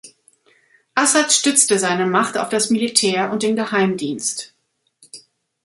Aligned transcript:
Assad 0.95 1.31
stützte 1.31 1.77
seine 1.77 2.07
Macht 2.07 2.35
auf 2.35 2.49
das 2.49 2.71
Militär 2.71 3.31
und 3.31 3.43
den 3.43 3.55
Geheimdienst. 3.55 4.55